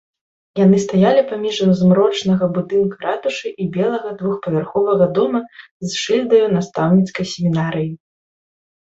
[0.59, 5.41] Яны стаялі паміж змрочнага будынка ратушы і белага двухпавярховага дома
[5.89, 7.91] з шыльдаю настаўніцкай семінарыі.